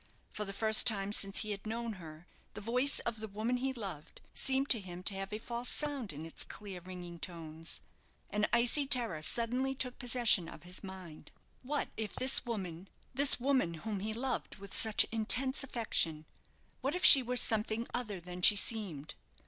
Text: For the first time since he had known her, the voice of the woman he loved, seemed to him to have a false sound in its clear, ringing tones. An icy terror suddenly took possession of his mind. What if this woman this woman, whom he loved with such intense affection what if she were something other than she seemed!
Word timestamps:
For 0.31 0.45
the 0.45 0.51
first 0.51 0.87
time 0.87 1.11
since 1.11 1.41
he 1.41 1.51
had 1.51 1.67
known 1.67 1.93
her, 2.01 2.25
the 2.55 2.59
voice 2.59 2.97
of 3.01 3.19
the 3.19 3.27
woman 3.27 3.57
he 3.57 3.71
loved, 3.71 4.19
seemed 4.33 4.67
to 4.71 4.79
him 4.79 5.03
to 5.03 5.13
have 5.13 5.31
a 5.31 5.37
false 5.37 5.69
sound 5.69 6.11
in 6.11 6.25
its 6.25 6.43
clear, 6.43 6.79
ringing 6.81 7.19
tones. 7.19 7.81
An 8.31 8.47
icy 8.51 8.87
terror 8.87 9.21
suddenly 9.21 9.75
took 9.75 9.99
possession 9.99 10.49
of 10.49 10.63
his 10.63 10.83
mind. 10.83 11.29
What 11.61 11.89
if 11.97 12.15
this 12.15 12.47
woman 12.47 12.87
this 13.13 13.39
woman, 13.39 13.75
whom 13.85 13.99
he 13.99 14.11
loved 14.11 14.55
with 14.55 14.73
such 14.73 15.03
intense 15.11 15.63
affection 15.63 16.25
what 16.81 16.95
if 16.95 17.05
she 17.05 17.21
were 17.21 17.37
something 17.37 17.85
other 17.93 18.19
than 18.19 18.41
she 18.41 18.55
seemed! 18.55 19.13